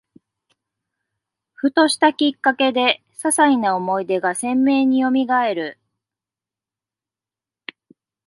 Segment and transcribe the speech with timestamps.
[1.53, 5.77] ふとしたきっかけで、ささいな思い出が鮮明によみがえる